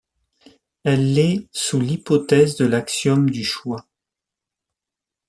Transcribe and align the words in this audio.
Elle 0.83 1.13
l'est 1.13 1.47
sous 1.51 1.79
l'hypothèse 1.79 2.55
de 2.55 2.65
l'axiome 2.65 3.29
du 3.29 3.43
choix. 3.43 3.85